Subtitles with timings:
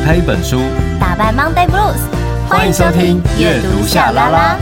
[0.00, 0.62] 打开一本书，
[0.98, 2.00] 打败 Monday Blues。
[2.48, 4.58] 欢迎收听阅读夏拉拉。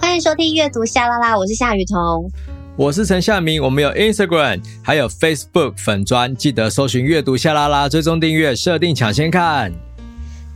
[0.00, 2.28] 欢迎收听阅读夏拉拉，我是夏雨桐，
[2.74, 3.62] 我是陈夏明。
[3.62, 9.72] 我们有 Instagram，还有 Facebook 粉专，记得搜寻阅读夏拉拉，追踪订阅，设定抢先看。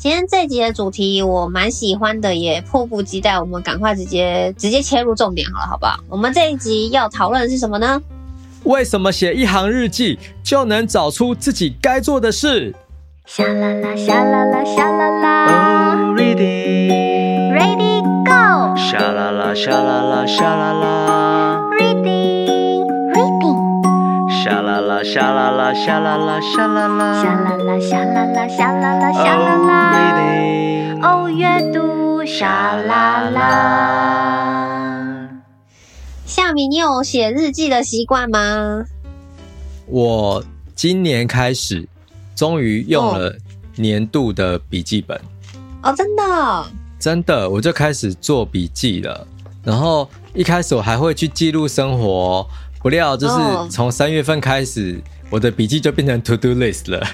[0.00, 6.00] 今天这集的主题我蛮喜欢的，也迫不及待，我们赶快直接直接切入重点好了，好不好？
[6.08, 8.00] 我们这一集要讨论的是什么呢？
[8.64, 12.74] 为什么写一行日记就能找出自己该做的事？
[13.26, 16.06] 沙啦啦，沙啦啦，沙啦啦。
[16.06, 18.74] Oh, ready, ready, go。
[18.78, 21.29] 沙啦啦，沙啦啦，沙啦啦。
[25.00, 29.72] 啦啦，夏啦啦，夏啦啦，沙啦啦，沙啦啦，沙啦啦，沙啦啦，沙啦啦。
[31.02, 34.60] 哦，阅读沙啦啦。
[36.26, 38.84] 夏米，你有写日记的习惯吗？
[39.86, 41.88] 我今年开始，
[42.36, 43.34] 终于用了
[43.76, 45.18] 年度的笔记本。
[45.82, 46.66] 哦，真的？
[46.98, 49.26] 真的，我就开始做笔记了。
[49.64, 52.46] 然后一开始我还会去记录生活。
[52.82, 53.34] 不料就是
[53.70, 57.06] 从三月份开始，哦、我的笔记就变成 to do list 了，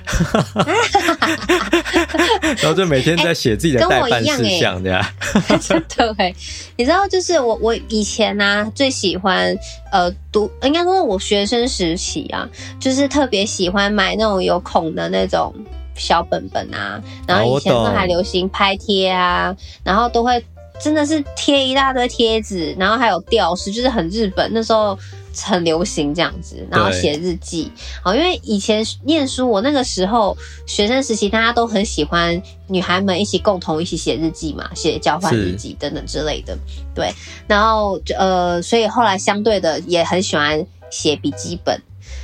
[2.62, 5.04] 然后就每天在写自己的代办事项，这样。
[5.60, 6.32] 真的哎，
[6.76, 9.52] 你知道，就是我我以前呢、啊、最喜欢
[9.90, 15.52] 呃读，应该说我学生时期啊，就是特别喜欢买那种有孔的那种
[15.96, 20.40] 小本本啊，然后以前都还流行拍贴啊，然后都会
[20.80, 24.96] 真的是贴一大堆贴纸，然后还有吊饰，就是很日本那时候。
[25.42, 27.70] 很流行这样子，然后写日记。
[28.02, 36.56] 好，因为以前念书，我那个时候学生时期，大家都很喜欢女孩们一起共同一起写日记嘛，写交换日记等等之类的。
[36.94, 37.12] 对，
[37.46, 41.80] 然后呃，所以后来相对的也很喜欢写笔记本。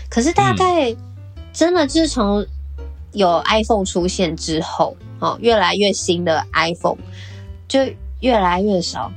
[0.09, 0.95] 可是大概
[1.53, 2.47] 真的自从
[3.13, 6.99] 有 iPhone 出现之后，哦，越来越新的 iPhone
[7.69, 7.81] 就
[8.21, 9.13] 越来越少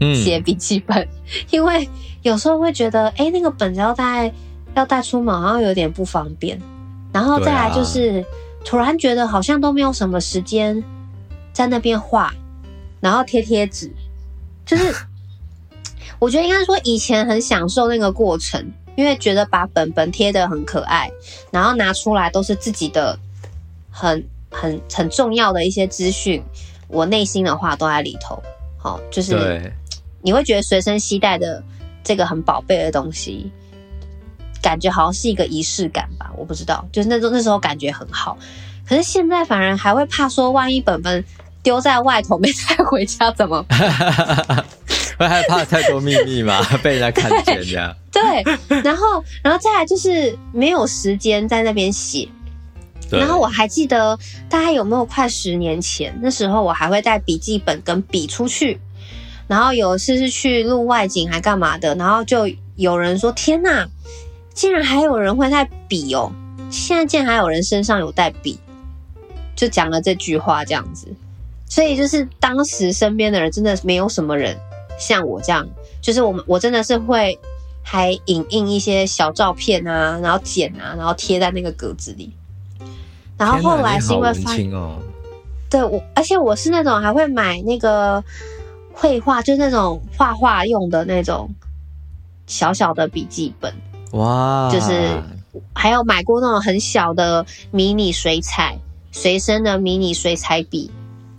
[0.00, 1.08] 写笔记本，
[1.50, 1.88] 因为。
[2.22, 4.32] 有时候会觉得，哎，那个本子要带
[4.74, 6.60] 要带出门，好像有点不方便。
[7.12, 8.24] 然后再来就是，啊、
[8.64, 10.82] 突然觉得好像都没有什么时间
[11.52, 12.34] 在那边画，
[12.98, 13.92] 然后贴贴纸。
[14.64, 14.92] 就是
[16.18, 21.08] 我觉得应该说，以前很享受那个过程，因为觉得把本本贴的很可爱，
[21.52, 23.16] 然后拿出来都是自己的
[23.88, 26.42] 很很很重要的一些资讯，
[26.88, 28.42] 我内心的话都在里头。
[28.76, 29.72] 好，就是
[30.26, 31.62] 你会觉得随身携带的。
[32.08, 33.50] 这个很宝贝的东西，
[34.62, 36.30] 感觉好像是一个仪式感吧？
[36.36, 38.38] 我不知道，就是那时候那时候感觉很好。
[38.88, 41.24] 可是现在反而还会怕说，万一本本
[41.64, 43.76] 丢在外头没带回家怎么办？
[45.18, 46.62] 会害怕太多秘密嘛？
[46.80, 47.92] 被人家看见这样？
[48.12, 52.28] 对，然后然后再来就是没有时间在那边写。
[53.10, 54.16] 然后我还记得
[54.48, 58.78] 大概有没有快十年前，那时候我还会带笔记本跟笔出去。
[59.48, 63.88] 然后有一次是去录外景还干嘛的，然后就有人说：“天哪，
[64.52, 66.32] 竟然还有人会带笔哦！
[66.68, 68.58] 现在竟然还有人身上有带笔。”
[69.54, 71.06] 就讲了这句话这样子。
[71.68, 74.56] 所以就是当时身边的人真的没有什么人
[74.98, 75.66] 像我这样，
[76.00, 77.38] 就是我们我真的是会
[77.82, 82.32] 还影印一些小照片啊，然后剪啊，然后贴在那个格子里。
[83.38, 84.96] 然后后来是因为发现哦，
[85.70, 88.24] 对我，而且我是那种还会买那个。
[88.98, 91.50] 绘画就是那种画画用的那种
[92.46, 93.70] 小小的笔记本，
[94.12, 94.70] 哇！
[94.72, 95.22] 就是
[95.74, 98.78] 还有买过那种很小的迷你水彩
[99.12, 100.90] 随身的迷你水彩笔，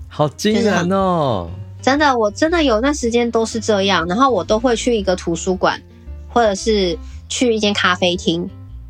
[0.07, 1.50] 好惊人哦！
[1.81, 5.81] 真的，我真的有段时间都是这样，然后我都会去一个图书馆，
[6.29, 6.96] 或者是
[7.28, 8.47] 去一间咖啡厅，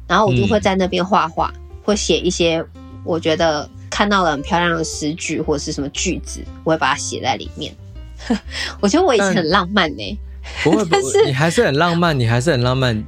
[0.08, 2.62] 然后我就会在那边画画，嗯、会写一些
[3.06, 7.74] 我觉得看到了很漂亮的诗句或者是什么句子，我会把它写在里面。
[8.82, 10.18] 我觉得我以前很浪漫呢、欸，
[10.64, 13.04] 不会，不会， 你还是很浪漫，你还是很浪漫。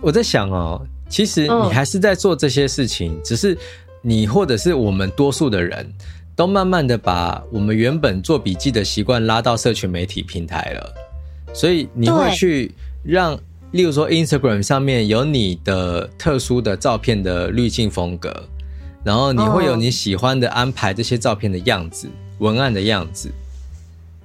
[0.00, 3.56] 我在想哦，其实你还是在做这些事情，只是
[4.02, 5.90] 你或者是我们多数的人
[6.36, 10.94] 都慢慢的把我们原本做笔记的习惯拉到社群媒体平台了，
[11.54, 13.38] 所以你会去让，
[13.72, 18.32] 例如说 Instagram 上面有你的特殊的照片的滤镜风格，
[19.04, 22.08] 然后你会有你喜欢的安排这些照片的样子、
[22.38, 23.30] 文案的样子。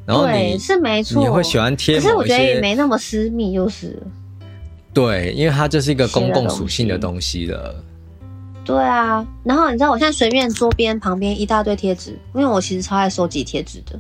[0.06, 4.01] 然后对，是没错，你会喜欢贴，可是我觉得也没那么私密，就是。
[4.94, 7.75] 对，因为它就是一个公共属性的东西了。
[8.66, 14.00] 对啊，然后你知道，我现在随便桌边旁边一大堆贴纸，因为我其实超爱收集贴纸的。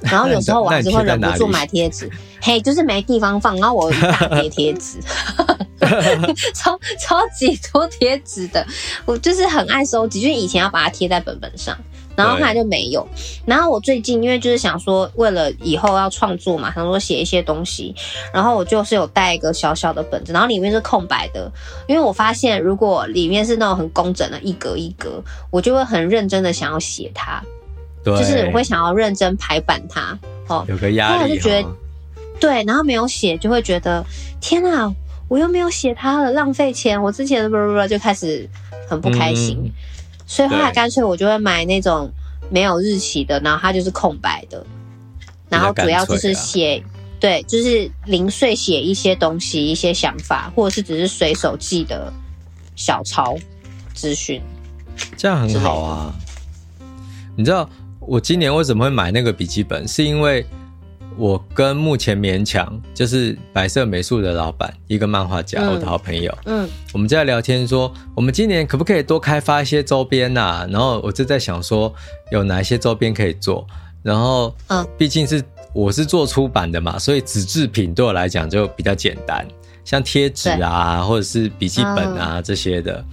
[0.00, 2.08] 然后 有时候我还是会忍不住买贴纸，
[2.40, 4.98] 嘿，就是没地方放，然后我有一大叠贴纸。
[6.54, 8.64] 超超级多贴纸的，
[9.06, 11.76] 我就是很爱收集，就是以前要把它贴在本本上。
[12.18, 13.06] 然后后来就没有。
[13.46, 17.94] 然后我最近因为就是想说，为了以后要创作嘛，想说写一些东西。
[18.34, 21.50] 然后我就是有带一个小小的本子，然后里面是空白的。
[21.86, 27.40] 因为我发现，如果里面是那种很工整的一格一格，我就会很认真的想要写它。
[28.02, 30.18] 对，就是我会想要认真排版它。
[30.48, 31.14] 哦，有个压力。
[31.14, 31.68] 后来就觉得，
[32.40, 34.04] 对，然后没有写，就会觉得
[34.40, 34.92] 天哪，
[35.28, 37.00] 我又没有写它了，浪费钱。
[37.00, 38.48] 我之前的不不不就开始
[38.88, 39.56] 很不开心。
[39.64, 39.70] 嗯
[40.28, 42.08] 所以后来干脆我就会买那种
[42.50, 44.64] 没有日期的，然后它就是空白的，
[45.48, 46.80] 然后主要就是写，
[47.18, 52.12] 对，就是零碎写一些东西、一些想法，或者是只是随手记的
[52.76, 53.36] 小抄
[53.94, 54.40] 资讯，
[55.16, 56.14] 这样很好啊。
[57.34, 57.68] 你知道
[58.00, 59.88] 我今年为什么会买那个笔记本？
[59.88, 60.46] 是因为。
[61.18, 70.68] 我跟目前勉强就是白色美术的老板，一个漫画家，嗯、我的好朋友，嗯，我们就在聊天说，我们今年可不可以多开发一些周边呐、啊？
[70.70, 71.92] 然后我就在想说，
[72.30, 73.66] 有哪一些周边可以做？
[74.00, 75.42] 然后，嗯，毕竟是
[75.74, 79.44] 我是做出版的嘛，所以纸制品对我来讲就比较简单，
[79.84, 83.04] 像贴纸啊，或者是笔记本啊、嗯、这些的。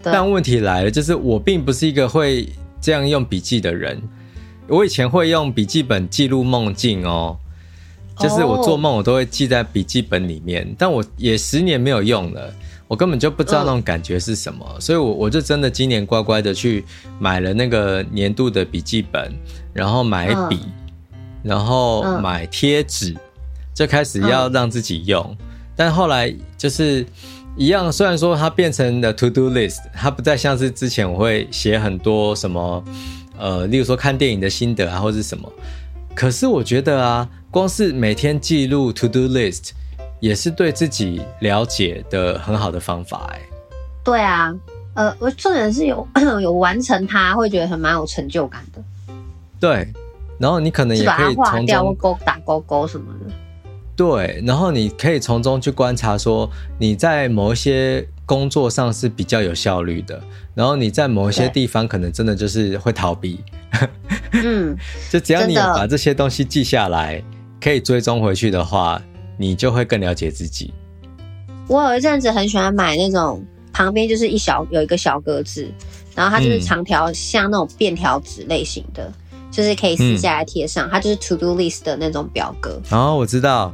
[0.00, 2.48] 但问题来了，就是我并不是一个会
[2.80, 4.00] 这样用笔记的人。
[4.68, 7.36] 我以前会用笔记本记录梦境哦，
[8.18, 12.52] 就是我做梦我都会记在笔记本里面，但我也十年没有用了，
[12.88, 16.84] 我根本就不知道那种感觉是什么，所以我我就真的今年乖乖的去
[17.20, 19.32] 买了那个年度的笔记本，
[19.72, 20.60] 然后买笔，
[21.44, 23.14] 然后买贴纸，
[23.72, 25.36] 就开始要让自己用，
[25.76, 27.06] 但后来就是
[27.56, 32.82] 一样，虽然说它变成了 to do list，它不再像是之前我会写很多什么。
[33.38, 35.50] 呃，例如说看电影的心得啊，或是什么。
[36.14, 39.70] 可是我觉得啊，光是每天记录 to do list，
[40.20, 43.40] 也是对自己了解的很好的方法哎。
[44.04, 44.54] 对啊，
[44.94, 46.06] 呃，我重点是有
[46.40, 48.82] 有完成它，会觉得很蛮有成就感的。
[49.60, 49.86] 对，
[50.38, 53.34] 然后你可能也可以从中勾打勾勾什么的。
[53.94, 58.06] 对，然后你可以从中去观察说你在某一些。
[58.26, 60.20] 工作上是比较有效率的，
[60.52, 63.38] 然后你在某一些地方可能真的就是会逃避。
[64.32, 64.76] 嗯，
[65.10, 67.22] 就只要你把这些东西记下来，
[67.60, 69.00] 可以追踪回去的话，
[69.38, 70.74] 你就会更了解自己。
[71.68, 75.70] 我有一阵子很喜欢买那种旁边就是一小有一个小格子，
[76.14, 82.80] 然后它就是长条，像那种便条纸类型的，嗯、就是可以撕下来贴上，它就是 to do list 的那种表格。
[82.90, 83.72] 哦，我知道。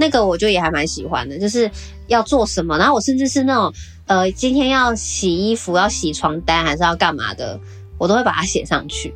[0.00, 1.70] 那个我就也还蛮喜欢的，就是
[2.06, 3.72] 要做什么，然后我甚至是那种
[4.06, 7.60] 呃，今天要洗衣服、要洗床单，还是要干嘛的，
[7.98, 9.14] 我都会把它写上去。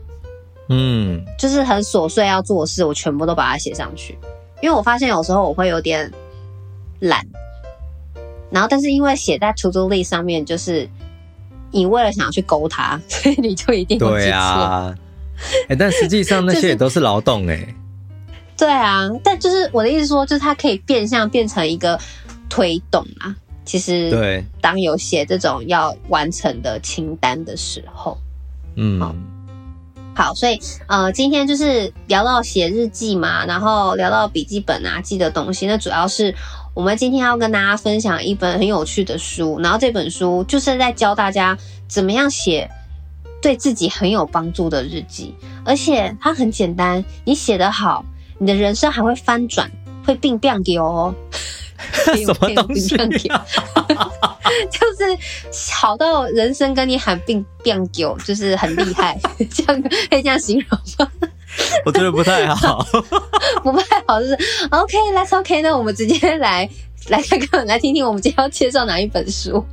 [0.69, 4.19] 嗯，就是很琐碎要做的事，我全部都把它写上去，
[4.61, 6.13] 因为我发现有时候我会有点
[7.01, 7.27] 懒，
[8.51, 10.87] 然后但是因为写在 To Do List 上面，就是
[11.71, 13.99] 你为了想要去勾它，所以你就一定。
[13.99, 14.95] 对啊，
[15.63, 17.63] 哎、欸，但实际上那些也都是劳动哎、欸。
[17.65, 17.84] 就是
[18.57, 21.99] 对啊，但就是我的意思说，就是它可以变相变成一个
[22.49, 23.35] 推动啊。
[23.65, 28.19] 其实，对，当有写这种要完成的清单的时候，
[28.77, 29.15] 嗯，好，
[30.15, 35.67] 好，所以呃，今天就是聊到写日记嘛，然后聊到笔记本啊，记的东西。
[35.67, 36.35] 那主要是
[36.75, 41.57] 我们今天要跟大家分享一本很有趣的书，然后这本书就是在教大家
[41.89, 42.69] 怎么样写
[43.41, 45.35] 对自己很有帮助的日记，
[45.65, 48.05] 而且它很简单，你写得好。
[48.39, 49.71] 你的人生还会翻转，
[50.05, 51.15] 会变变狗哦！
[52.05, 53.45] 什么东西、啊？
[54.71, 59.19] 就是好到人生跟你喊变变狗，就是很厉害，
[59.53, 61.11] 这样可以这样形容吗？
[61.85, 62.85] 我觉得不太好，
[63.63, 64.35] 不太好，就是
[64.71, 65.63] OK，Let's OK。
[65.63, 66.69] 那我们直接来
[67.09, 69.65] 来看看，来听听我们今天要介绍哪一本书。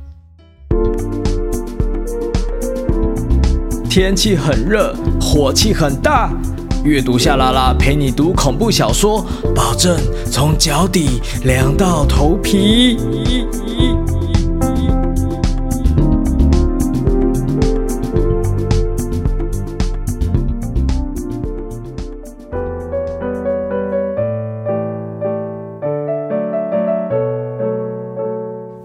[3.90, 6.32] 天气很热，火气很大。
[6.84, 9.24] 阅读夏拉拉陪你读恐怖小说，
[9.54, 9.96] 保证
[10.26, 12.98] 从脚底凉到头皮。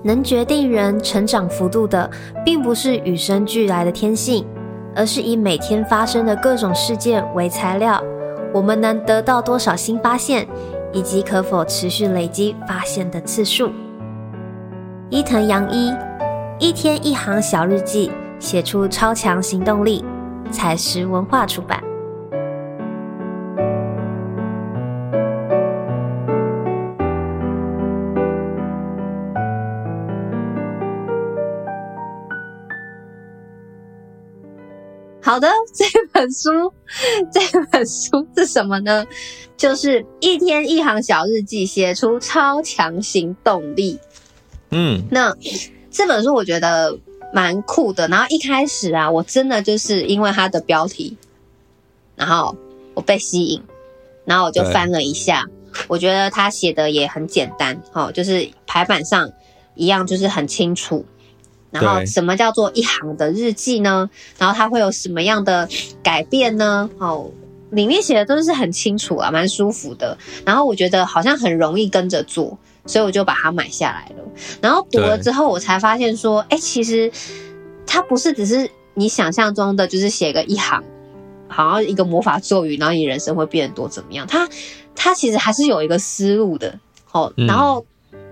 [0.03, 2.09] 能决定人成长幅度的，
[2.45, 4.45] 并不是与生俱来的天性。
[4.97, 8.03] 而是以每天发生的各种事件为材料，
[8.51, 10.47] 我们能得到多少新发现，
[10.91, 13.71] 以及可否持续累积发现的次数。
[15.09, 15.93] 伊藤洋一，
[16.57, 20.03] 一天一行小日记，写出超强行动力。
[20.49, 21.86] 采石文化出版。
[35.37, 36.73] 好的， 这本书，
[37.31, 37.39] 这
[37.71, 39.05] 本书是什么呢？
[39.55, 43.99] 就是一天一行小日记，写出超强行动力。
[44.71, 45.31] 嗯，那
[45.91, 46.97] 这本书我觉得
[47.31, 48.07] 蛮酷的。
[48.07, 51.15] 然后一开始啊，我真的就是因为它的标题，
[52.15, 52.57] 然后
[52.95, 53.61] 我被吸引，
[54.25, 55.47] 然后我就翻了一下。
[55.87, 59.31] 我觉得他写的也很简单，哦，就是排版上
[59.75, 61.05] 一样，就是很清楚。
[61.69, 64.09] 然后什么叫做一行的日记呢？
[64.37, 65.67] 然后它会有什么样的
[66.01, 66.89] 改变呢？
[66.97, 67.29] 哦，
[67.71, 70.17] 里面写的都是很清楚啊，蛮舒服的。
[70.45, 74.23] 然后我觉得好像很容易跟着做，所以我就把它买下来了。
[74.61, 77.11] 然后读了之后，我才发现说，哎，其实
[77.85, 80.81] 它不是只是你想象中的，就是写个一行，
[81.49, 84.25] 好像一个魔法咒语，然后你人生会变得多怎么样？
[84.25, 84.47] 它
[84.95, 86.79] 它其实还是有一个思路的。
[87.11, 87.85] 哦，然后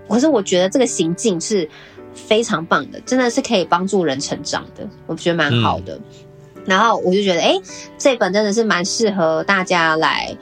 [0.08, 1.68] 可是我觉得这个行径是。
[2.16, 5.94] 非常棒的，真的是可以帮助人成长的，我觉得蛮好的。
[5.94, 7.62] 嗯、然后我就觉得，哎、欸，
[7.96, 10.36] 这本真的是蛮适合大家来，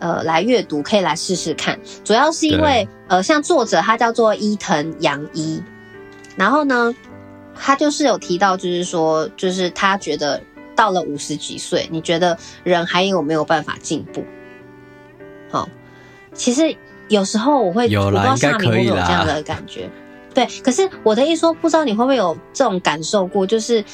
[0.00, 1.78] 呃，来阅读，可以来试试看。
[2.04, 5.62] 主要是因为，呃，像作者他叫做伊藤洋一，
[6.36, 6.94] 然后呢，
[7.54, 10.42] 他就是有提到，就是说，就是他觉得
[10.74, 14.24] 到了五十几岁，你觉得人还有没有办法进步？
[15.50, 15.68] 好，
[16.34, 16.76] 其实
[17.08, 19.88] 有时候我会，我不知道夏民会不会有这样的感觉。
[20.34, 23.84] 对，可是我的意思说，不知道你会不会有这种感受过，就是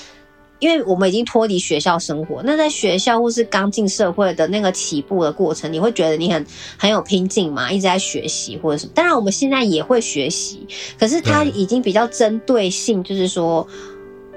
[0.61, 8.92] 因为我们已经脱离学校生活，那在学校或是刚进社会的那个起步的过程，你会觉得你很很有拼劲嘛，一直在学习或者什么。
[8.95, 10.66] 当然，我们现在也会学习，
[10.99, 13.66] 可是它已经比较针对性，就是说，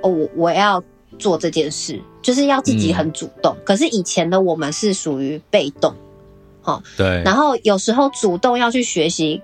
[0.01, 0.83] 哦，我我要
[1.17, 3.55] 做这件事，就是要自己很主动。
[3.55, 3.61] 嗯。
[3.65, 5.95] 可是以前的我们是属于被动，
[6.63, 7.21] 哦，对。
[7.23, 9.41] 然后有时候主动要去学习。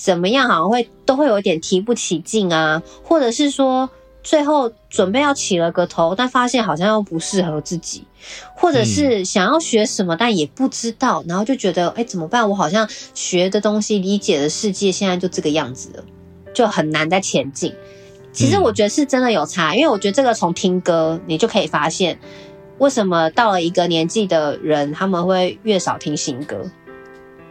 [0.00, 0.48] 怎么样？
[0.48, 3.90] 好像会都会有点提不起劲啊，或者是说
[4.22, 8.04] 最后准备要起了个头，但发现好像又不适合自己，
[8.54, 12.48] 或者是想要学什么，但也不知道，然后就觉得哎，怎么办？
[12.48, 16.04] 我好像学的东西、理解的世界现在就这个样子了，
[16.54, 17.74] 就很难再前进。
[18.32, 22.20] 其实我觉得是真的有差，因为我觉得这个从听歌你就可以发现，
[22.78, 26.70] 为什么到了一个年纪的人他们会越少听新歌。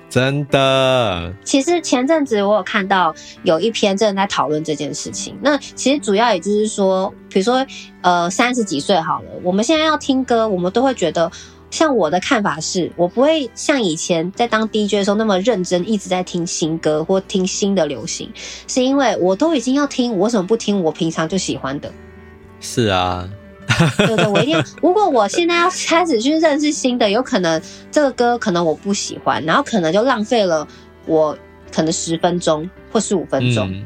[0.09, 5.37] 真的，其实前阵子我有看到有一篇正在讨论这件事情。
[5.41, 7.65] 那其实主要也就是说，比如说，
[8.01, 11.29] 呃，三十几岁好了，我们现在要听歌，我们都会觉得，
[11.69, 18.31] 像我的看法是，我不会像以前在当 DJ 的时候那么认真，一直在听新歌或听新的流行，
[18.65, 21.91] 是因为我都已经要听，我为什么不听我平常就喜欢的？
[22.61, 23.27] 是啊。
[23.97, 24.63] 对对，我一定要。
[24.81, 30.67] 如果我现在要开始去认识新的，有可能这个歌可能我不喜欢，然后可能就浪费了
[31.05, 31.37] 我
[31.71, 33.69] 可能十分钟或十五分钟。
[33.71, 33.83] 嗯，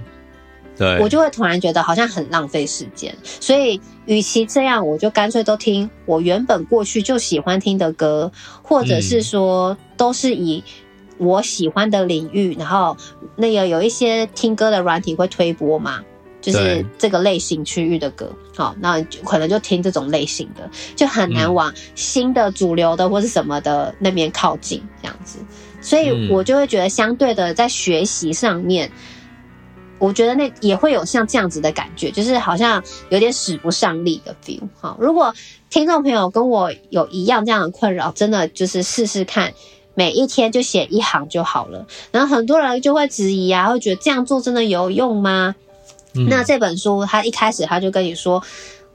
[0.78, 3.14] 对，我就会突然觉得好像很浪费时间。
[3.24, 10.64] 所以，与其这样，我就干脆都听我原本过去就喜欢听的歌，或者是说都是以
[11.18, 12.96] 我喜欢的领域，然后
[13.36, 16.02] 那个有一些听歌的软体会推播嘛。
[16.42, 25.38] 就是这个类型区域的歌，好，那就可能就听这种类型的，就很难往新的主流的或是什么的那边靠近这样子，
[25.82, 28.92] 所以我就会觉得相对的在学习上面，
[30.00, 34.62] 我觉得那也会有像这样子的感觉，就是好像有点使不上力的 feel。
[34.80, 35.34] 好，如果
[35.70, 39.54] 听众朋友跟我有一样这样的困扰，真的就是试试看，
[39.94, 41.86] 每一天就写一行就好了。
[42.12, 45.56] 然后很多人就会质疑啊，会觉得这样做真的有用吗？
[46.16, 48.44] 嗯、那这本书，他一开始他就跟你说：“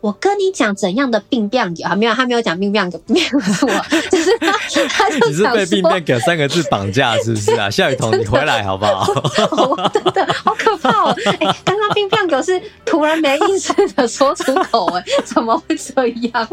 [0.01, 3.69] 我跟你讲怎样的病变狗啊，没有，他没有讲病变狗，没有错，
[4.11, 4.53] 就是他，
[4.89, 7.71] 他就你是被病变狗三个字绑架，是不是啊？
[7.71, 9.07] 夏雨桐，你回来好不好？
[9.93, 11.17] 真的好可怕哦！
[11.27, 16.49] 哎、欸，刚刚病变狗是突然没意识的说出口，哎，怎么会这样？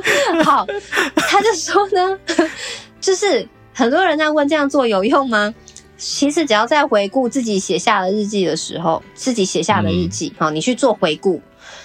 [0.45, 0.65] 好，
[1.15, 2.17] 他就说呢，
[3.01, 5.53] 就是很多人在问这样做有用吗？”
[6.05, 11.41] 其实只要在回顾自己写下的日记的时候，自己写下的日记，好，你去做回顾，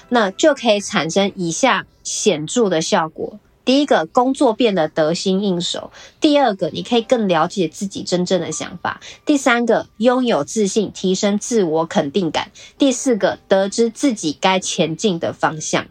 [0.09, 15.87] 那就可以产生以下显著的效果：第一个，工作变得得心应手；第二个，你可以更了解自己真正的想法；第三个，拥有自信，提升自我肯定感；第四个，得知自己该前进的方向。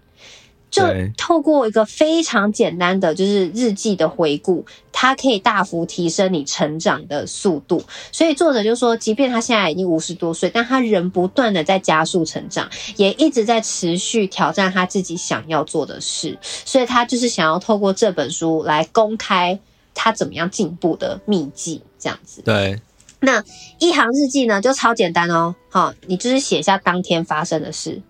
[0.78, 7.84] 就透过一个非常简单的，就是日记的回顾，它可以大幅提升你成长的速度。
[8.12, 16.38] 所以作者就说，即便他现在已经五十多岁，但他仍不断的在加速成长，也一直在持续挑战他自己想要做的事。
[16.42, 19.60] 所以他就是想要透过这本书来公开
[19.94, 22.42] 他怎么样进步的秘籍，这样子。
[22.44, 22.80] 对，
[23.20, 23.44] 那
[23.80, 25.56] 一行日记呢，就超简单哦。
[25.70, 28.02] 好，你就是写下当天发生的事，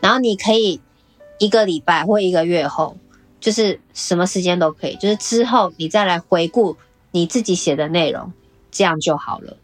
[0.00, 0.80] 然后你可以。
[1.38, 2.96] 一个礼拜或一个月后，
[3.40, 6.76] 就是什么时间都可以，就是之后你再来回顾
[7.10, 8.32] 你自己写的内容，
[8.70, 9.56] 这样就好了。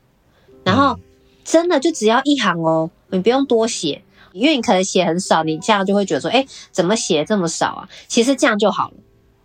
[0.65, 0.99] 然后
[1.45, 4.03] 真的就只要一行哦，你不用多写，
[4.33, 7.89] 因为你可能写很少，你这样就会觉得说，哎，怎么写这么少啊？
[8.09, 8.95] 其实这样就好了，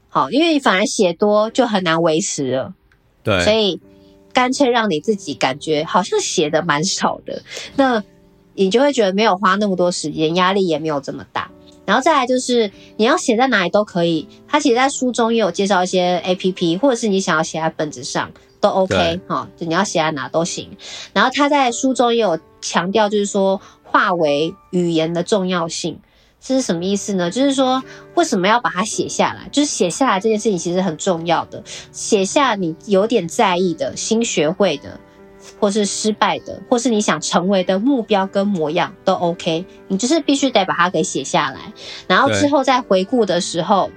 [0.07, 2.73] 好，因为你反而写多就很难维持了。
[3.21, 3.81] 对，所以
[4.31, 7.41] 干脆让你自己感觉好像写的蛮少的，
[7.75, 8.03] 那
[8.53, 11.51] 你就会觉得没有花那么多时间，压力也没有这么大。
[11.89, 18.31] 然后再来就是你要写在哪里都可以，他其实在书中也有介绍一些 APP，或者是你想要写在本子上
[18.61, 20.69] 都 OK 哈，就你要写在哪都行。
[21.13, 25.99] 然后他在书中也有强调，就是说化为语言的重要性。
[26.39, 27.31] 这是什么意思呢？
[27.31, 29.49] 就是说，为什么要把它写下来？
[29.51, 31.63] 就是写下来这件事情其实很重要的。
[31.91, 34.99] 写下你有点在意的、新学会的，
[35.59, 39.65] 或是失败的，或是你想成为的目标跟模样都 OK。
[39.87, 41.73] 你就是必须得把它给写下来，
[42.07, 43.91] 然后之后再回顾的时候，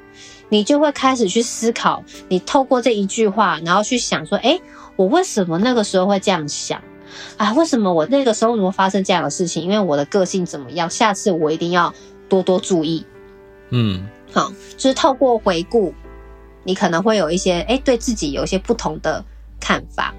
[0.49, 2.02] 你就会开始去思考。
[2.28, 4.61] 你透过这一句话，然后去想说：哎，
[4.97, 6.83] 我为什么那个时候会这样想？
[7.37, 9.62] 啊，为什么我那个时候怎么发生这样的事情？
[9.62, 10.90] 因为我的个性怎么样？
[10.90, 11.92] 下次我一定要。
[12.28, 13.04] 多多注意，
[13.69, 15.92] 嗯，好，就是透过回顾，
[16.64, 19.23] 你可能会有一些哎，对自己有一些不同的
[19.61, 20.14] 看法。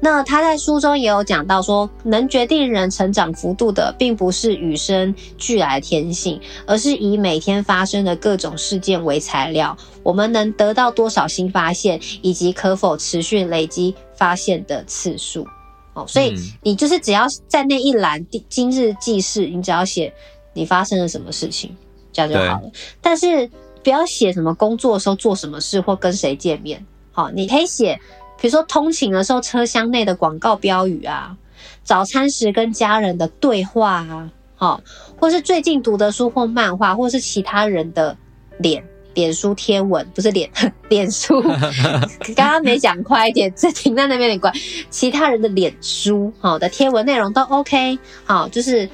[0.00, 15.46] 那他在书中也有讲到说，能决定人成长幅度的，并不是与生俱来的天性，而是以每天发生的各种事件为材料，我们能得到多少新发现，以及可否持续累积发现的次数。
[15.94, 20.12] 哦，所以你就是只要在那一栏今日记事，你只要写。
[20.58, 21.76] 你发生了什么事情，
[22.14, 22.70] 这样就好了。
[23.02, 23.46] 但是
[23.84, 26.82] 不要写什么工作的时候做什么事或跟谁见面。
[27.12, 28.00] 好，你可以写，
[28.46, 31.36] 比如说通勤的时候车厢内的广告标语啊，
[31.82, 34.80] 早餐时跟家人的对话啊，好，
[35.18, 38.16] 或是最近读的书或漫画，或是其他人的
[38.58, 40.48] 脸脸书贴文，不是脸
[40.88, 41.42] 脸书，
[42.36, 44.52] 刚刚没讲快一点， 这停在那边有点怪。
[44.90, 48.88] 其他人的脸书好的贴文内容都 OK，好，就是。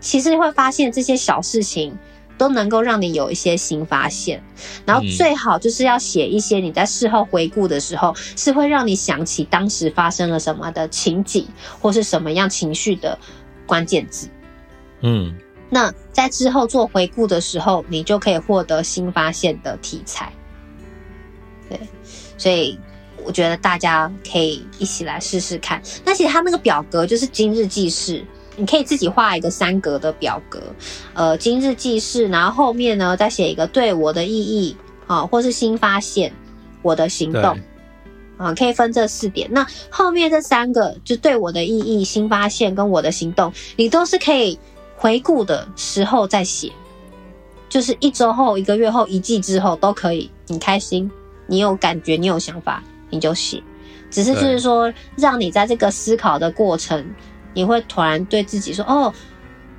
[0.00, 1.92] 其实会发现这些小事情
[2.38, 4.42] 都能够让你有一些新发现，
[4.86, 11.46] 然后最好就是要写一些你在事后回顾的时候是会让你想起当时发生了什么的情景
[11.80, 13.18] 或是什么样情绪的
[13.66, 14.28] 关键字。
[15.00, 15.36] 嗯，
[15.68, 20.32] 那在之后做回顾的时候，你就可以获得新发现的题材。
[21.68, 21.78] 对，
[22.38, 22.78] 所以
[23.24, 25.82] 我觉得大家可以一起来试试看。
[26.04, 28.24] 那其实它那个表格就是今日记事。
[28.58, 30.60] 你可以自己画一个三格的表格，
[31.14, 36.32] 呃，今日记事，然后后面呢再写一个对我的意义啊，或是新发现，
[36.82, 37.56] 我的行动
[38.36, 39.48] 啊，可以分这四点。
[39.52, 44.58] 那后面这三个就对我的意义、新发现跟我的行动，你都是可以
[44.96, 46.72] 回顾的时候再写，
[47.68, 50.28] 就是一周后、一个月后、一季之后都可以。
[50.48, 51.08] 你开心，
[51.46, 53.62] 你有感觉，你有想法，你就写。
[54.10, 57.06] 只是就是说，让你在这个思考的过程。
[57.54, 59.12] 你会突然对自己说：“哦，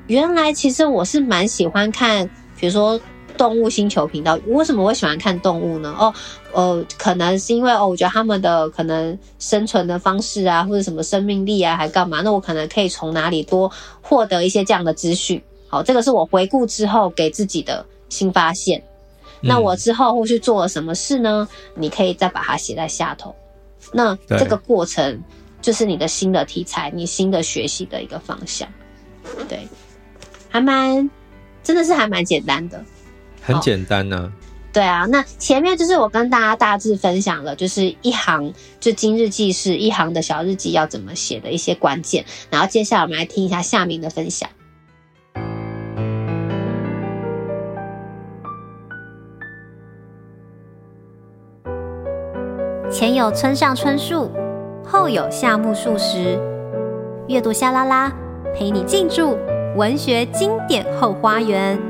[0.08, 2.30] 原来其实我是蛮喜欢看，
[2.60, 3.00] 比如说
[3.38, 4.38] 动物星球频道。
[4.48, 5.96] 为什么会喜欢看动物呢？
[5.98, 6.14] 哦，
[6.52, 12.22] 呃，可能是因为哦，我觉得他们的可能生存的方式啊，或者什么生命力啊，还干嘛？
[12.22, 15.42] 那我可能可以从哪里多获得一些这样的资讯。
[15.70, 18.84] 好，这个是我回顾之后给自己的新发现。
[19.42, 21.48] 那我之后会去做了什么事呢？
[21.76, 23.34] 你可以再把它写在下头。
[23.94, 25.24] 那这个过程。”
[25.62, 28.68] 就是你的新的题材，你新的学习的一个方向，
[29.48, 29.68] 对，
[30.50, 31.10] 还蛮，
[31.62, 32.84] 真的是还蛮简单的，
[33.42, 34.32] 很简单呢、啊。
[34.72, 44.48] 对啊，那前面就是我跟大家大致分享了，就是一行就今日记事一行的小日记要怎么写的一些关键，然后接下来我们来听一下夏明的分享。
[52.92, 54.32] 前有村上春树。
[54.92, 56.36] 后有夏目漱石，
[57.28, 58.12] 阅读夏拉拉
[58.56, 59.38] 陪你进驻
[59.76, 61.89] 文学经典后花园。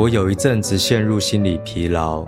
[0.00, 2.24] 我有一阵子陷入心理疲劳，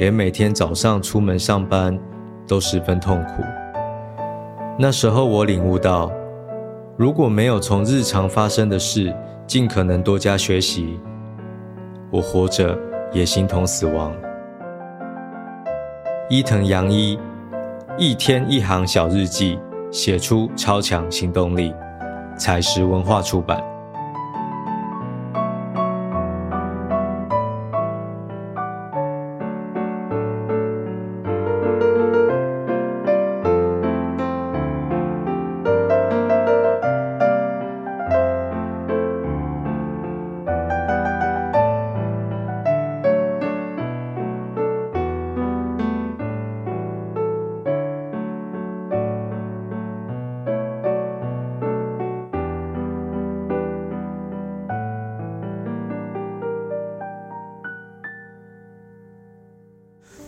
[0.00, 1.96] 连每天早上出门上班
[2.44, 3.44] 都十分痛苦。
[4.76, 6.10] 那时候我领悟到，
[6.96, 9.14] 如果没有从日常发生的事
[9.46, 10.98] 尽可能多加学习，
[12.10, 12.76] 我活着
[13.12, 14.12] 也形同死亡。
[16.28, 17.16] 伊藤洋一，
[17.96, 19.56] 一天一行小日记，
[19.92, 21.72] 写出超强行动力。
[22.36, 23.62] 采石文化出版。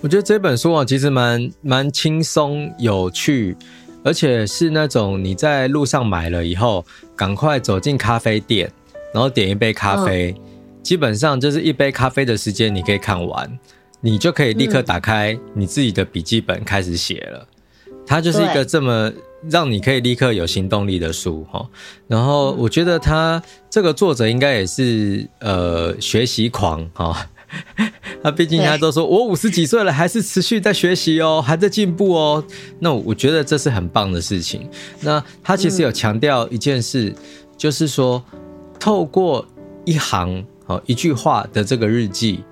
[0.03, 3.57] 我觉得这本书啊，其实蛮蛮轻松有趣，
[4.05, 6.85] 而且是那种你在路上买了以后，
[7.17, 8.71] 赶快走进咖啡店，
[9.13, 10.43] 然后点一杯咖啡，嗯、
[10.83, 13.59] 基本上就是一杯咖啡的时间，你可以看完，
[14.01, 17.45] 你就可以立刻打开你自己的笔记本开始写了。
[18.07, 19.13] 它就是一个这么
[19.51, 21.67] 让你可以立刻有行动力的书哈。
[22.07, 27.27] 然后我觉得他这个作者应该也是呃学习狂哈。
[28.23, 32.45] 他毕竟他都说，我五十几岁了，还是持续在学习哦，还在进步哦。
[32.81, 34.69] 那我觉得这是很棒的事情。
[35.01, 37.15] 那他其实有强调一件事，
[37.57, 38.23] 就是说，
[38.81, 39.47] 透过
[39.85, 42.43] 一行哦一句话的这个日记，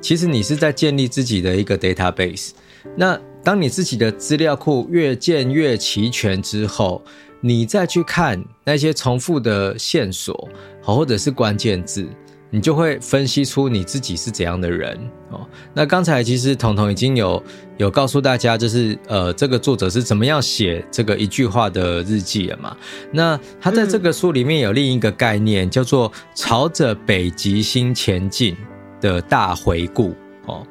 [0.00, 2.50] 其实你是在建立自己的一个 database。
[2.96, 7.02] 那当你自己的资料库越建越齐全之后，
[7.40, 10.48] 你再去看那些重复的线索，
[10.82, 12.08] 或者是关键字。
[12.54, 14.94] 你就会分析出你自己是怎样的人
[15.30, 15.40] 哦。
[15.72, 17.42] 那刚才其实彤彤已经有
[17.78, 22.76] 有告诉大家，就是呃，这个作者是怎么样写这个一句话的日记了嘛？
[23.10, 28.54] 那他在这个书里面有另一个概念，叫做朝着北极星前进
[29.00, 30.66] 的大回顾哦。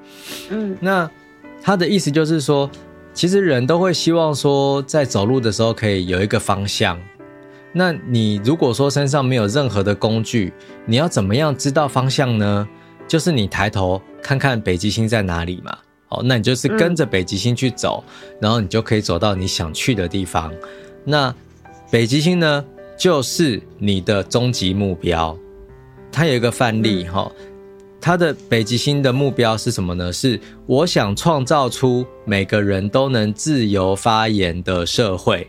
[0.52, 1.10] 嗯，那
[1.64, 2.70] 他的意思就是说，
[3.12, 7.00] 其实人都会希望说，在走路的时候可以有一个方向。
[7.74, 10.52] 那你如果说身上没有任何的工具，
[10.86, 12.68] 你要怎么样知道方向呢？
[13.08, 15.78] 就是你抬头看看北极星在哪里嘛。
[16.10, 20.52] 哦，那你就是跟着北极星去走，嗯，然后你就可以走到你想去的地方。
[21.06, 21.34] 那
[21.90, 22.66] 北极星呢，
[22.98, 25.38] 就是你的终极目标。
[26.12, 27.32] 它有一个范例哈，
[28.02, 30.12] 它的北极星的目标是什么呢？
[30.12, 35.48] 是我想创造出每个人都能自由发言的社会。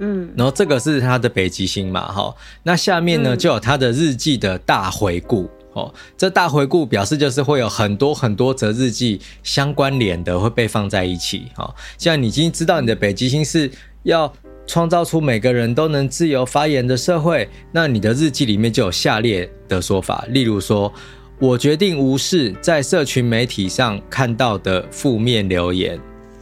[0.00, 13.70] 嗯，然后这个是他的北极星嘛，哈，那下面呢就有他的日记的大回顾，哦，这大回顾表示就是会有很多很多则日记相关联的会被放在一起，哈，像你已经知道你的北极星是
[14.04, 14.32] 要
[14.66, 20.90] 创造出每个人都能自由发言的社会，那你的日记里面就有下列的说法，例如说，
[21.38, 26.00] 我决定无视在社群媒体上看到的负面留言，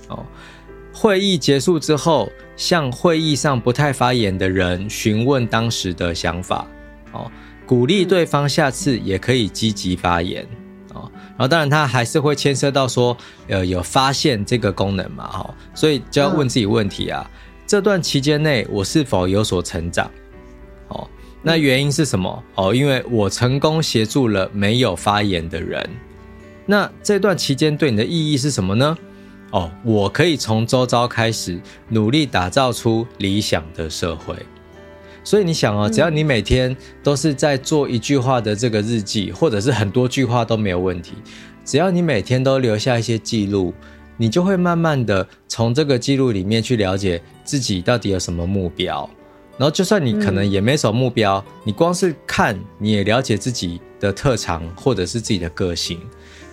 [0.08, 0.24] 哦。
[1.00, 6.66] 会议结束之后，向会议上不太发言的人询问当时的想法，
[7.12, 7.30] 哦，
[7.64, 10.44] 鼓励对方下次也可以积极发言，
[10.92, 17.30] 哦，然后当然他还是会牵涉到说，呃，有发现这个功能嘛，哈，所以就要问自己问题啊，
[17.64, 20.10] 这段期间内我是否有所成长？
[20.88, 21.08] 哦，
[21.42, 22.42] 那原因是什么？
[22.56, 25.88] 哦，因为我成功协助了没有发言的人，
[26.66, 28.98] 那这段期间对你的意义是什么呢？
[29.50, 34.34] 哦，我可以从周遭开始努力打造出理想的社会。
[35.24, 41.14] 所以你想哦，只要你每天都是在做一句话的这个日记，或者是很多句话都没有问题。
[41.64, 43.74] 只要你每天都留下一些记录，
[44.16, 49.08] 你就会慢慢的从这个记录里面去了解自己到底有什么目标。
[49.58, 55.98] 然后，就算你可能也没什么目标，你光是看，你也了解自己的特长或者是自己的个性。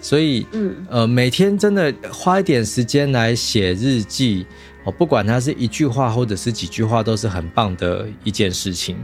[0.02, 4.46] 所以，嗯，呃，每天真的花一点时间来写日记，
[4.84, 8.98] 哦，不管它是一句话或者是几句话，都是很棒的一件事情。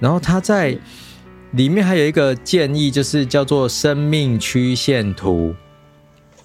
[0.00, 0.76] 然后它在
[1.52, 5.54] 里面还有一个建议，就是叫做生命曲线图。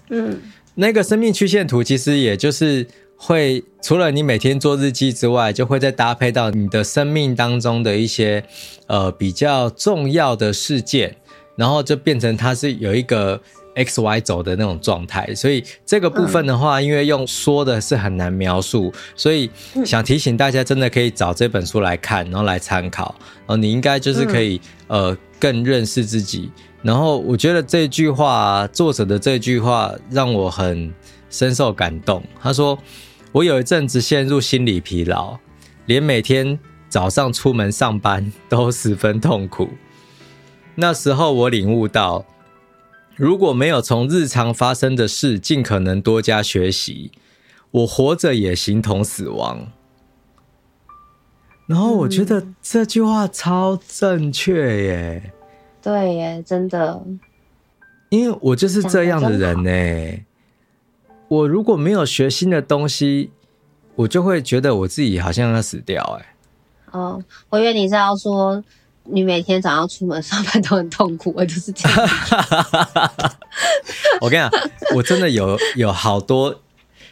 [0.09, 0.39] 嗯，
[0.75, 8.43] 那个生命曲线图其实也就是会除了你每天做日记之外，就会再搭配到你的生命当中的一些
[8.85, 11.17] 呃比较重要的事件，
[11.55, 13.41] 然后就变成它是有一个。
[13.77, 19.47] X Y 轴的那种状态，所以这个部分的话，因为用说的是很难描述，所以
[19.85, 26.49] 想提醒大家，真的可以找这本书来看，然后来参考，然后你应该就是可以呃更认识自己。
[26.81, 30.91] 然后我觉得这句话，作者的这句话让我很
[31.29, 32.23] 深受感动。
[32.41, 32.75] 他说
[33.31, 35.37] ：“我有一阵子陷入心理疲劳，
[35.85, 36.57] 连每天
[36.89, 39.69] 早上出门上班 都十分痛苦。
[40.75, 42.25] 那时候我领悟到。”
[43.17, 47.11] 如果没有从日常发生的事尽可能多加学习，
[47.71, 49.71] 我活着也形同死亡。
[51.65, 55.33] 然后我觉得这句话超正确耶。
[55.81, 57.03] 对耶，真的。
[58.09, 60.19] 因为我就是这样的人呢。
[61.27, 63.31] 我如果没有学新的东西，
[63.95, 66.35] 我就会觉得我自己好像要死掉哎。
[66.91, 68.63] 哦，我以为你是要说
[69.03, 72.09] 你每天早上出门上班都很痛苦，我就是这样。
[74.21, 74.51] 我跟你讲，
[74.95, 76.61] 我真的有有好多，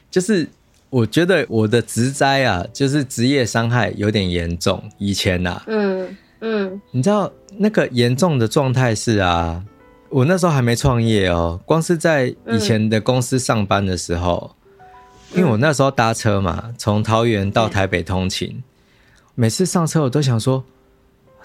[0.10, 0.48] 就是
[0.90, 4.82] 我觉得我的职灾啊，就是职业伤害有点严重。
[4.98, 9.64] 以前呐、啊，嗯嗯，你知道那个严重的状态是啊。
[10.16, 14.56] 我那时候还没创业哦，光是在以前的公司上班的时候，
[15.34, 18.64] 嗯、因为我那时候搭车嘛，从桃园到台北通勤，嗯、
[19.36, 20.64] 每次上车我都想说：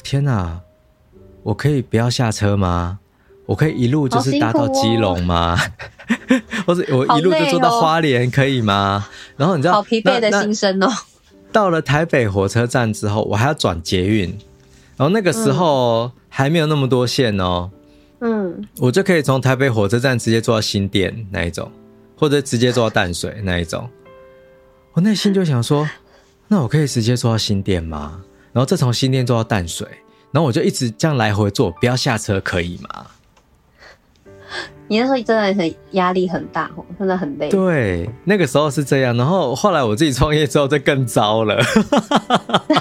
[0.05, 0.61] 天哪，
[1.43, 3.01] 我可以不要下车吗？
[3.47, 5.59] 我可以一路就是搭到基隆吗？
[6.29, 9.05] 哦、 或者我一路就坐到花莲可以吗？
[9.05, 10.89] 哦、然后你知道，好疲惫的心声哦。
[11.51, 14.29] 到了台北火车站之后，我还要转捷运，
[14.97, 17.69] 然后那个时候还没有那么多线哦。
[17.73, 17.80] 嗯，
[18.79, 21.71] 我就可以从台北火车站直接坐到新店那一种，
[22.17, 23.89] 或者直接坐到淡水那一种。
[24.93, 25.89] 我内心就想说，
[26.49, 28.23] 那我可以直接坐到新店吗？
[28.53, 29.87] 然后再从新店坐到淡水，
[30.33, 33.07] 然后我就一直这样来回坐，不要下车，可以吗？
[34.89, 37.49] 你那时候真的很压力很大，真的很累。
[37.49, 39.17] 对，那个时候是这样。
[39.17, 41.63] 然后后来我自己创业之后就更糟了。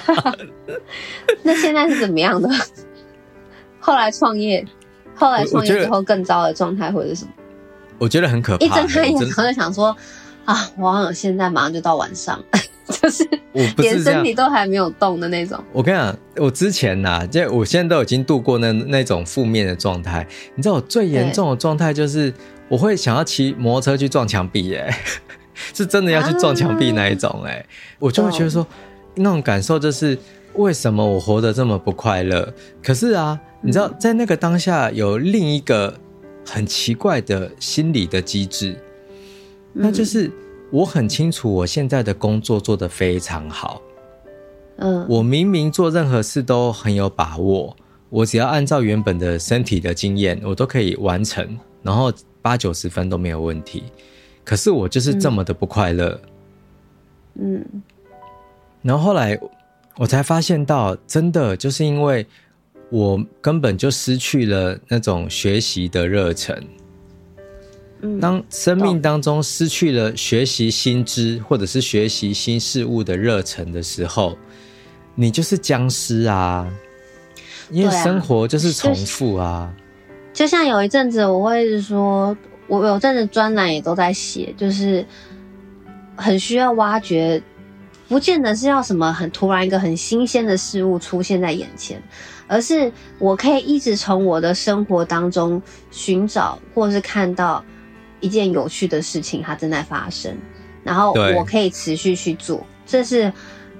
[1.44, 2.50] 那现在是怎么样的？
[3.80, 4.66] 后来创业。
[5.20, 7.32] 后来创业之后更糟的状态会是什么？
[7.98, 8.66] 我觉得很可怕。
[8.66, 9.96] 一睁开眼，然后就想说
[10.46, 12.42] 啊，我好像现在马上就到晚上，
[12.88, 13.28] 就是
[13.78, 15.62] 连身体都还没有动的那种。
[15.74, 20.26] 我跟你讲，我之前呐，就我现在都已经度过那那种负面的状态。
[20.56, 22.34] 你知道我最严重的状态就是
[22.70, 24.98] 我会想要骑摩托车去撞墙壁，哎，
[25.76, 27.64] 是真的要去撞墙壁那一种，哎，
[28.00, 28.66] 我就会觉得说
[29.16, 30.18] 那种感受就是
[30.60, 32.54] 为什么我活得这么不快乐？
[32.84, 33.40] 可是啊。
[33.62, 35.94] 你知道，在那个当下有另一个
[36.46, 38.74] 很奇怪的心理的机制，
[39.74, 40.32] 那就是
[40.72, 43.82] 我很清楚我现在的工作做得非常好，
[44.78, 47.76] 嗯，我明明做任何事都很有把握，
[48.10, 53.84] 我只要按照原本的身体的经验，我都可以完成，然后八九十分都没有问题。
[54.46, 56.18] 可是我就是这么的不快乐，
[57.34, 57.62] 嗯，
[58.82, 59.38] 然后后来
[60.00, 62.26] 我才发现到，真的就是因为。
[62.92, 66.60] 我根本就失去了那种学习的热忱。
[68.20, 74.36] 当生命当中失去了学习新知或者是学习新事物的热忱的时候，
[75.14, 76.68] 你就是僵尸啊！
[77.70, 79.72] 因为生活就是重复啊。
[80.34, 82.36] 就像有一阵子，我会是说，
[82.68, 85.06] 我有阵子专栏也都在写，就是
[86.16, 87.40] 很需要挖掘，
[88.10, 92.02] 不见得是要什么很突然一个很新鲜的事物出现在眼前。
[92.52, 97.64] 而是我可以一直从我的生活当中寻找，或是看到
[98.20, 100.36] 一件有趣的事情，它正在发生，
[100.84, 102.66] 然后我可以持续去做。
[102.88, 103.32] 这是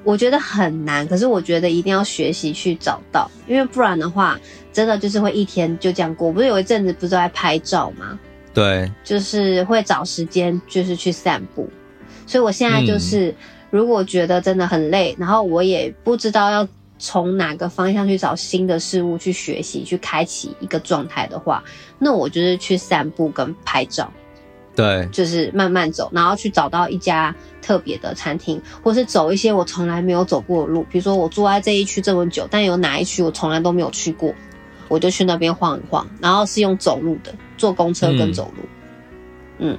[0.04, 4.40] 我觉得很难，可是我觉得一定要学习去找到，因为不然的话，
[4.72, 6.32] 真的就是会一天就这样过。
[6.32, 8.20] 不是有一阵子不是在拍照吗？
[8.54, 11.68] 对，就是会找时间就是去散步。
[12.28, 13.34] 所以我现在就是，
[13.70, 16.68] 如果觉得真的很累，然后我也不知道要。
[17.02, 21.64] 从哪个方向去找新的事物去学习，去开启一个状态的话，
[21.98, 24.12] 那我就是去散步跟拍照，
[24.76, 30.86] 对，就是慢慢走，然后去找到一家特别的餐厅，或是走一些我从来没有走过的路。
[30.92, 34.36] 比如说我住在这一区这么久，但有哪一区我从来都没有去过，
[34.90, 38.64] 我就去那边晃一晃，然后是用走路的，坐公车跟走路，
[39.60, 39.78] 嗯，嗯，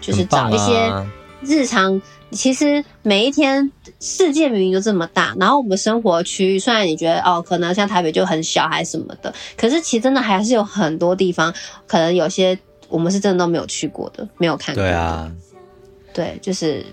[0.00, 0.90] 就是找一些
[1.42, 2.00] 日常。
[2.34, 3.70] 其实每一天，
[4.00, 11.54] 世界明明就这么大，然后我们生活区域，虽然你觉得哦，可能像台北就很小，还是什么的，可是其实真的还是有很多地方，
[11.86, 14.90] 可能有些我们是真的都没有去过的，没有看过的。
[14.90, 15.32] 对啊，
[16.12, 16.84] 对，就是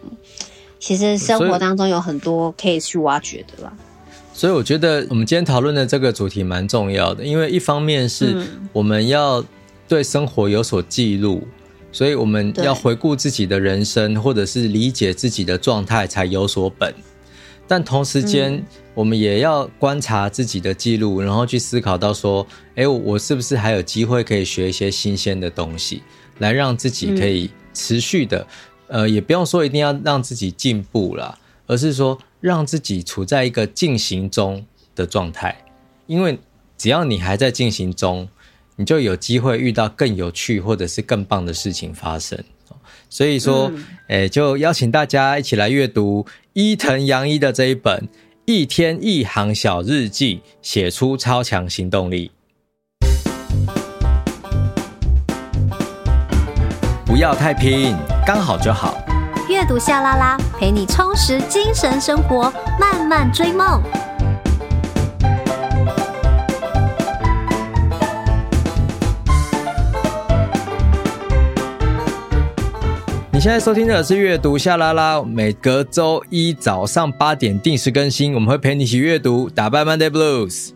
[0.80, 3.74] 其实生活当中有很多可以去挖掘的啦。
[4.34, 9.44] 所以我觉得我们今天讨论的这个主题蛮重要的，因为一方面是我们要
[9.88, 11.46] 对生活有所记录。
[11.92, 16.94] 所以我们要回顾自己的人生，或者是理解自己的状态，才有所本。
[17.68, 18.62] 但同时间，
[18.94, 26.04] 我们也要观察自己的记录，然后去思考到说：哎，我是不是还有机会可以学一些新鲜的东西，
[26.40, 28.46] 来让自己可以持续的，
[28.88, 35.64] 呃，也不用说一定要让自己进步啦，而是说让自己处在一个进行中的状态。
[36.08, 36.38] 因为
[36.78, 38.28] 只要你还在进行中，
[38.76, 42.38] 你就有机会遇到更有趣或者是更棒的事情发生。
[43.10, 47.98] 所以说，嗯、诶，就邀请大家一起来阅读伊藤洋一的这一本
[48.46, 52.32] 《一天一行小日记》，写出超强行动力。
[57.06, 58.98] 不要太拼，刚好就好。
[59.50, 63.84] 阅读夏拉拉，陪你充实精神生活，慢慢追梦。
[73.42, 80.70] 现在收听的是阅读夏拉拉，每隔周一早上八点定时更新，我们会陪你一起阅读，打败 Monday Blues。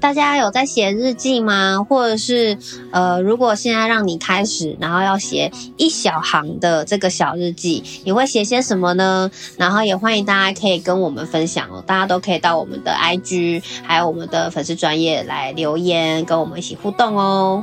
[0.00, 1.86] 大家有在写日记吗？
[1.88, 2.58] 或者是
[2.90, 9.30] 呃，如果现在让你开始，然后要写一小行的这个小日记，你会写些什么呢？
[9.56, 17.62] 然后也欢迎大家可以跟我们分享哦，大家都可以到我们的 IG，还有我们的粉丝专业来留言，跟我们一起互动哦。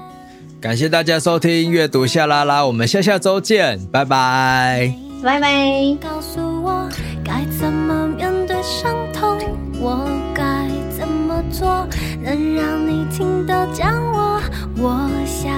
[0.61, 4.93] 感谢大家收听阅读夏拉拉，我们下下周见，拜拜，
[5.23, 5.97] 拜拜。
[6.01, 6.85] 告诉我
[7.23, 9.37] 该怎么面对伤痛，
[9.79, 10.43] 我该
[10.89, 11.87] 怎么做
[12.21, 14.41] 能让你听得见我？
[14.77, 15.49] 我想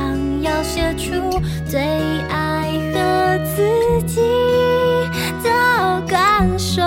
[0.44, 1.82] 要写出最
[2.30, 4.22] 爱和自己
[5.44, 6.80] 的感受。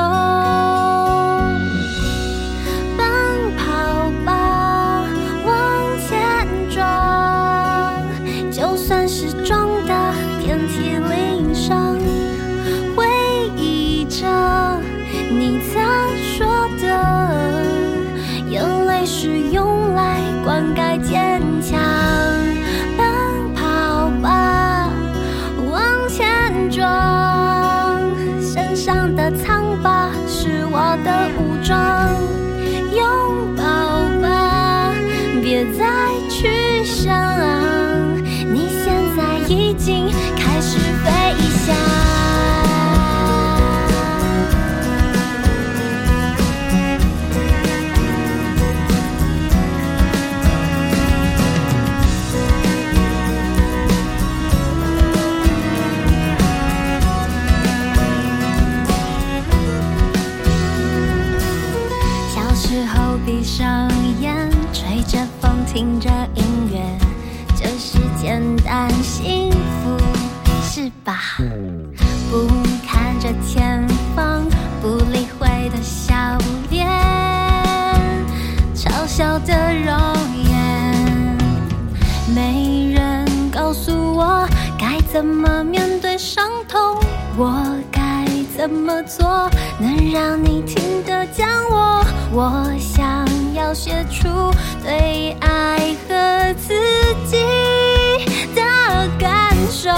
[85.14, 86.98] 怎么面对伤痛？
[87.38, 89.48] 我该怎么做
[89.78, 92.04] 能让你听得见我？
[92.32, 93.24] 我想
[93.54, 94.28] 要写出
[94.82, 96.74] 对爱和自
[97.28, 97.36] 己
[98.56, 98.60] 的
[99.16, 99.88] 感受。